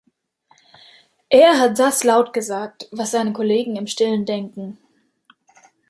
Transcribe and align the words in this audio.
Er 1.29 1.59
hat 1.59 1.77
das 1.77 2.03
laut 2.03 2.33
gesagt, 2.33 2.87
was 2.91 3.11
seine 3.11 3.33
Kollegen 3.33 3.75
im 3.75 3.85
Stillen 3.85 4.25
denken. 4.25 4.79